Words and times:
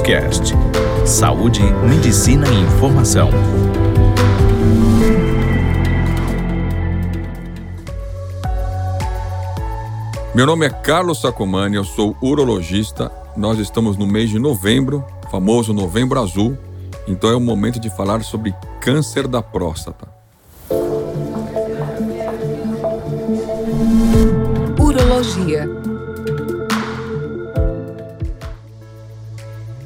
Cast. 0.00 0.52
Saúde, 1.04 1.62
medicina 1.88 2.46
e 2.48 2.60
informação. 2.60 3.30
Meu 10.34 10.46
nome 10.46 10.66
é 10.66 10.70
Carlos 10.70 11.20
Sacomani, 11.20 11.76
eu 11.76 11.84
sou 11.84 12.16
urologista. 12.20 13.10
Nós 13.36 13.58
estamos 13.58 13.96
no 13.96 14.06
mês 14.06 14.30
de 14.30 14.38
novembro, 14.38 15.04
famoso 15.30 15.72
Novembro 15.72 16.20
Azul, 16.20 16.56
então 17.06 17.30
é 17.30 17.36
o 17.36 17.40
momento 17.40 17.78
de 17.80 17.88
falar 17.88 18.22
sobre 18.22 18.54
câncer 18.80 19.26
da 19.26 19.40
próstata. 19.40 20.08
Urologia. 24.78 25.68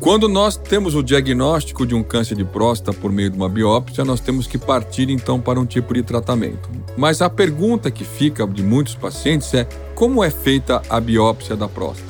Quando 0.01 0.31
nós 0.31 0.57
temos 0.57 0.95
o 0.95 1.03
diagnóstico 1.03 1.85
de 1.85 1.95
um 1.95 2.03
câncer 2.03 2.35
de 2.35 2.43
próstata 2.43 2.99
por 2.99 3.13
meio 3.13 3.29
de 3.29 3.37
uma 3.37 3.51
biópsia, 3.51 4.03
nós 4.03 4.19
temos 4.19 4.47
que 4.47 4.57
partir 4.57 5.11
então 5.11 5.39
para 5.39 5.61
um 5.61 5.67
tipo 5.67 5.93
de 5.93 6.03
tratamento. 6.03 6.71
Mas 6.97 7.21
a 7.21 7.29
pergunta 7.29 7.91
que 7.91 8.03
fica 8.03 8.47
de 8.47 8.63
muitos 8.63 8.95
pacientes 8.95 9.53
é: 9.53 9.69
como 9.95 10.25
é 10.25 10.31
feita 10.31 10.81
a 10.89 10.99
biópsia 10.99 11.55
da 11.55 11.69
próstata? 11.69 12.09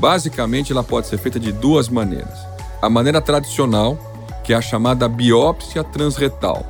Basicamente, 0.00 0.72
ela 0.72 0.82
pode 0.82 1.06
ser 1.06 1.16
feita 1.16 1.38
de 1.38 1.52
duas 1.52 1.88
maneiras. 1.88 2.36
A 2.82 2.90
maneira 2.90 3.20
tradicional, 3.20 3.96
que 4.42 4.52
é 4.52 4.56
a 4.56 4.60
chamada 4.60 5.08
biópsia 5.08 5.84
transretal. 5.84 6.66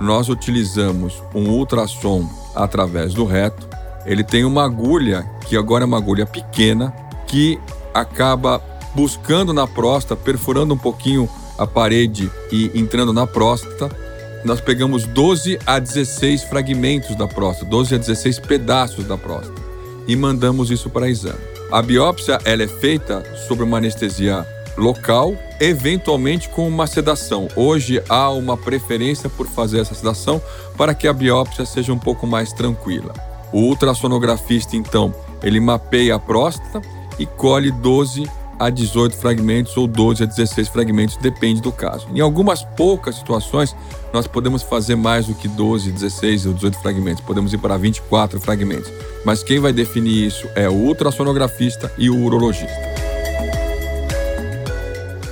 Nós 0.00 0.28
utilizamos 0.28 1.22
um 1.32 1.48
ultrassom 1.48 2.28
através 2.56 3.14
do 3.14 3.24
reto. 3.24 3.68
Ele 4.04 4.24
tem 4.24 4.44
uma 4.44 4.64
agulha, 4.64 5.22
que 5.46 5.56
agora 5.56 5.84
é 5.84 5.86
uma 5.86 5.96
agulha 5.96 6.26
pequena, 6.26 6.92
que 7.28 7.56
acaba 7.94 8.60
buscando 8.96 9.52
na 9.52 9.66
próstata, 9.66 10.16
perfurando 10.16 10.72
um 10.72 10.78
pouquinho 10.78 11.28
a 11.58 11.66
parede 11.66 12.30
e 12.50 12.70
entrando 12.74 13.12
na 13.12 13.26
próstata. 13.26 13.94
Nós 14.42 14.58
pegamos 14.58 15.04
12 15.04 15.58
a 15.66 15.78
16 15.78 16.44
fragmentos 16.44 17.14
da 17.14 17.28
próstata, 17.28 17.70
12 17.70 17.94
a 17.94 17.98
16 17.98 18.38
pedaços 18.40 19.04
da 19.04 19.18
próstata 19.18 19.60
e 20.08 20.16
mandamos 20.16 20.70
isso 20.70 20.88
para 20.88 21.10
exame. 21.10 21.38
A 21.70 21.82
biópsia 21.82 22.38
ela 22.44 22.62
é 22.62 22.68
feita 22.68 23.22
sobre 23.46 23.64
uma 23.64 23.76
anestesia 23.76 24.46
local, 24.78 25.34
eventualmente 25.60 26.48
com 26.48 26.66
uma 26.66 26.86
sedação. 26.86 27.48
Hoje 27.54 28.02
há 28.08 28.30
uma 28.30 28.56
preferência 28.56 29.28
por 29.28 29.46
fazer 29.46 29.80
essa 29.80 29.94
sedação 29.94 30.40
para 30.76 30.94
que 30.94 31.08
a 31.08 31.12
biópsia 31.12 31.66
seja 31.66 31.92
um 31.92 31.98
pouco 31.98 32.26
mais 32.26 32.52
tranquila. 32.52 33.12
O 33.52 33.60
ultrassonografista, 33.60 34.76
então, 34.76 35.14
ele 35.42 35.60
mapeia 35.60 36.14
a 36.14 36.18
próstata 36.18 36.80
e 37.18 37.26
colhe 37.26 37.70
12 37.70 38.24
a 38.58 38.70
18 38.70 39.16
fragmentos 39.16 39.76
ou 39.76 39.86
12 39.86 40.22
a 40.22 40.26
16 40.26 40.68
fragmentos, 40.68 41.16
depende 41.16 41.60
do 41.60 41.72
caso. 41.72 42.06
Em 42.14 42.20
algumas 42.20 42.62
poucas 42.62 43.16
situações, 43.16 43.74
nós 44.12 44.26
podemos 44.26 44.62
fazer 44.62 44.96
mais 44.96 45.26
do 45.26 45.34
que 45.34 45.48
12, 45.48 45.90
16 45.92 46.46
ou 46.46 46.54
18 46.54 46.78
fragmentos, 46.78 47.24
podemos 47.24 47.52
ir 47.52 47.58
para 47.58 47.76
24 47.76 48.40
fragmentos. 48.40 48.90
Mas 49.24 49.42
quem 49.42 49.58
vai 49.58 49.72
definir 49.72 50.26
isso 50.26 50.48
é 50.54 50.68
o 50.68 50.72
ultrassonografista 50.72 51.92
e 51.98 52.08
o 52.08 52.24
urologista. 52.24 52.96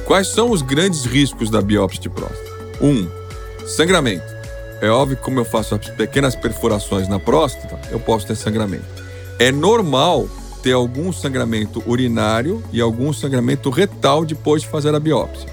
Quais 0.04 0.28
são 0.28 0.50
os 0.50 0.60
grandes 0.60 1.04
riscos 1.06 1.48
da 1.48 1.62
biópsia 1.62 2.02
de 2.02 2.10
próstata? 2.10 2.50
1. 2.80 2.86
Um, 2.86 3.08
sangramento. 3.66 4.34
É 4.80 4.90
óbvio 4.90 5.16
que, 5.16 5.22
como 5.22 5.40
eu 5.40 5.44
faço 5.44 5.74
as 5.74 5.88
pequenas 5.88 6.36
perfurações 6.36 7.08
na 7.08 7.18
próstata, 7.18 7.78
eu 7.90 7.98
posso 7.98 8.26
ter 8.26 8.36
sangramento. 8.36 8.84
É 9.38 9.50
normal 9.50 10.28
ter 10.64 10.72
algum 10.72 11.12
sangramento 11.12 11.82
urinário 11.86 12.64
e 12.72 12.80
algum 12.80 13.12
sangramento 13.12 13.68
retal 13.68 14.24
depois 14.24 14.62
de 14.62 14.68
fazer 14.68 14.94
a 14.94 14.98
biópsia. 14.98 15.46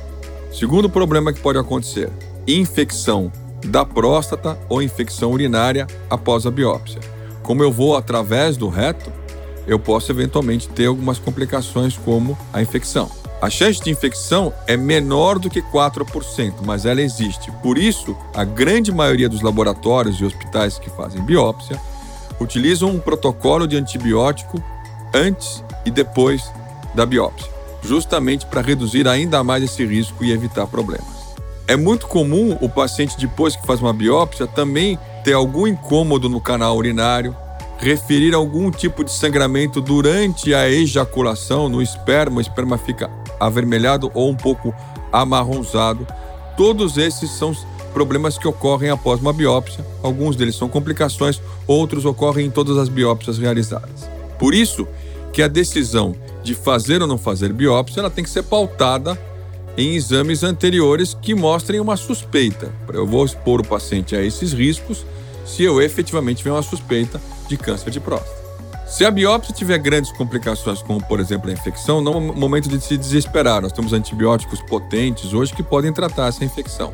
Segundo 0.53 0.89
problema 0.89 1.33
que 1.33 1.41
pode 1.41 1.59
acontecer: 1.59 2.09
infecção 2.47 3.29
da 3.65 3.83
próstata 3.83 4.57
ou 4.69 4.81
infecção 4.81 5.33
urinária 5.33 5.85
após 6.09 6.45
a 6.45 6.51
biópsia. 6.51 7.01
Como 7.43 7.61
eu 7.61 7.69
vou 7.73 7.97
através 7.97 8.55
do 8.55 8.69
reto, 8.69 9.11
eu 9.67 9.77
posso 9.77 10.13
eventualmente 10.13 10.69
ter 10.69 10.85
algumas 10.85 11.19
complicações 11.19 11.97
como 11.97 12.37
a 12.53 12.61
infecção. 12.61 13.11
A 13.41 13.49
chance 13.49 13.83
de 13.83 13.89
infecção 13.89 14.53
é 14.65 14.77
menor 14.77 15.39
do 15.39 15.49
que 15.49 15.61
4%, 15.61 16.53
mas 16.63 16.85
ela 16.85 17.01
existe. 17.01 17.51
Por 17.61 17.77
isso, 17.77 18.15
a 18.33 18.45
grande 18.45 18.91
maioria 18.91 19.27
dos 19.27 19.41
laboratórios 19.41 20.21
e 20.21 20.25
hospitais 20.25 20.79
que 20.79 20.89
fazem 20.91 21.21
biópsia 21.23 21.77
utilizam 22.39 22.89
um 22.89 22.99
protocolo 22.99 23.67
de 23.67 23.75
antibiótico 23.75 24.63
antes 25.13 25.63
e 25.85 25.91
depois 25.91 26.51
da 26.93 27.05
biópsia, 27.05 27.49
justamente 27.81 28.45
para 28.45 28.61
reduzir 28.61 29.07
ainda 29.07 29.43
mais 29.43 29.63
esse 29.63 29.85
risco 29.85 30.23
e 30.23 30.31
evitar 30.31 30.67
problemas. 30.67 31.21
É 31.67 31.75
muito 31.75 32.07
comum 32.07 32.57
o 32.59 32.67
paciente, 32.67 33.17
depois 33.17 33.55
que 33.55 33.65
faz 33.65 33.81
uma 33.81 33.93
biópsia, 33.93 34.45
também 34.45 34.99
ter 35.23 35.33
algum 35.33 35.67
incômodo 35.67 36.27
no 36.27 36.41
canal 36.41 36.75
urinário, 36.75 37.35
referir 37.77 38.33
algum 38.33 38.69
tipo 38.69 39.03
de 39.03 39.11
sangramento 39.11 39.81
durante 39.81 40.53
a 40.53 40.69
ejaculação 40.69 41.69
no 41.69 41.81
esperma, 41.81 42.37
o 42.37 42.41
esperma 42.41 42.77
fica 42.77 43.09
avermelhado 43.39 44.11
ou 44.13 44.29
um 44.29 44.35
pouco 44.35 44.73
amarronzado. 45.11 46.05
Todos 46.57 46.97
esses 46.97 47.31
são 47.31 47.55
problemas 47.93 48.37
que 48.37 48.47
ocorrem 48.47 48.89
após 48.89 49.19
uma 49.19 49.33
biópsia. 49.33 49.85
Alguns 50.03 50.35
deles 50.35 50.55
são 50.55 50.69
complicações, 50.69 51.41
outros 51.65 52.05
ocorrem 52.05 52.47
em 52.47 52.51
todas 52.51 52.77
as 52.77 52.89
biópsias 52.89 53.37
realizadas. 53.37 54.20
Por 54.41 54.55
isso 54.55 54.87
que 55.31 55.43
a 55.43 55.47
decisão 55.47 56.15
de 56.41 56.55
fazer 56.55 56.99
ou 56.99 57.07
não 57.07 57.19
fazer 57.19 57.53
biópsia 57.53 57.99
ela 57.99 58.09
tem 58.09 58.23
que 58.23 58.29
ser 58.31 58.41
pautada 58.41 59.15
em 59.77 59.93
exames 59.93 60.43
anteriores 60.43 61.13
que 61.13 61.35
mostrem 61.35 61.79
uma 61.79 61.95
suspeita. 61.95 62.73
Eu 62.91 63.05
vou 63.05 63.23
expor 63.23 63.61
o 63.61 63.63
paciente 63.63 64.15
a 64.15 64.21
esses 64.23 64.51
riscos 64.51 65.05
se 65.45 65.61
eu 65.61 65.79
efetivamente 65.79 66.37
tiver 66.37 66.53
uma 66.53 66.63
suspeita 66.63 67.21
de 67.47 67.55
câncer 67.55 67.91
de 67.91 67.99
próstata. 67.99 68.41
Se 68.87 69.05
a 69.05 69.11
biópsia 69.11 69.53
tiver 69.53 69.77
grandes 69.77 70.11
complicações, 70.11 70.81
como 70.81 71.05
por 71.05 71.19
exemplo 71.19 71.51
a 71.51 71.53
infecção, 71.53 72.01
não 72.01 72.15
é 72.15 72.19
momento 72.19 72.67
de 72.67 72.81
se 72.81 72.97
desesperar. 72.97 73.61
Nós 73.61 73.71
temos 73.71 73.93
antibióticos 73.93 74.59
potentes 74.63 75.33
hoje 75.33 75.53
que 75.53 75.61
podem 75.61 75.93
tratar 75.93 76.29
essa 76.29 76.43
infecção. 76.43 76.91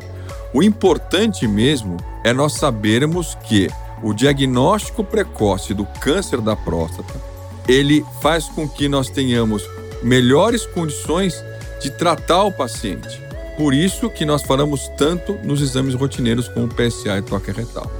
O 0.52 0.62
importante 0.62 1.48
mesmo 1.48 1.96
é 2.22 2.34
nós 2.34 2.52
sabermos 2.52 3.34
que 3.46 3.68
o 4.02 4.12
diagnóstico 4.12 5.02
precoce 5.02 5.72
do 5.72 5.86
câncer 6.00 6.42
da 6.42 6.54
próstata, 6.54 7.37
ele 7.68 8.04
faz 8.22 8.46
com 8.46 8.66
que 8.66 8.88
nós 8.88 9.10
tenhamos 9.10 9.62
melhores 10.02 10.64
condições 10.64 11.44
de 11.80 11.90
tratar 11.90 12.44
o 12.44 12.52
paciente. 12.52 13.22
Por 13.56 13.74
isso 13.74 14.08
que 14.08 14.24
nós 14.24 14.42
falamos 14.42 14.88
tanto 14.96 15.34
nos 15.44 15.60
exames 15.60 15.94
rotineiros 15.94 16.48
como 16.48 16.68
PSA 16.68 17.18
e 17.18 17.22
toque 17.22 17.50
retal. 17.50 17.90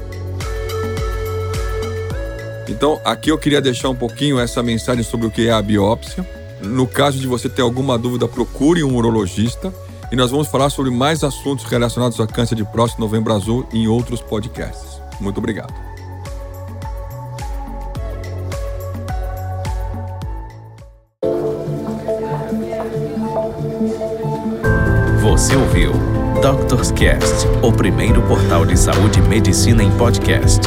Então, 2.69 3.01
aqui 3.05 3.31
eu 3.31 3.39
queria 3.39 3.61
deixar 3.61 3.89
um 3.89 3.95
pouquinho 3.95 4.39
essa 4.39 4.63
mensagem 4.63 5.03
sobre 5.03 5.27
o 5.27 5.31
que 5.31 5.49
é 5.49 5.53
a 5.53 5.61
biópsia. 5.61 6.27
No 6.63 6.87
caso 6.87 7.19
de 7.19 7.27
você 7.27 7.49
ter 7.49 7.63
alguma 7.63 7.99
dúvida, 7.99 8.29
procure 8.29 8.85
um 8.85 8.95
urologista. 8.95 9.73
E 10.13 10.17
nós 10.17 10.31
vamos 10.31 10.49
falar 10.49 10.71
sobre 10.71 10.91
mais 10.91 11.25
assuntos 11.25 11.65
relacionados 11.65 12.21
a 12.21 12.27
câncer 12.27 12.55
de 12.55 12.65
próstata 12.65 13.01
Novembro 13.01 13.33
Azul 13.33 13.67
em 13.73 13.89
outros 13.89 14.21
podcasts. 14.21 15.01
Muito 15.21 15.39
obrigado. 15.39 15.98
Você 25.39 25.55
ouviu 25.55 25.93
Doctors 26.43 26.91
Cast, 26.91 27.47
o 27.63 27.73
primeiro 27.73 28.21
portal 28.23 28.67
de 28.67 28.77
saúde 28.77 29.21
e 29.21 29.23
medicina 29.23 29.85
em 29.85 29.91
podcast. 29.97 30.61